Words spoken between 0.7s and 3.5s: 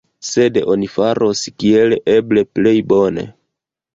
oni faros kiel eble plej bone.